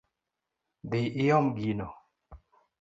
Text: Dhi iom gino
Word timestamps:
Dhi 0.89 1.01
iom 1.23 1.45
gino 1.57 1.87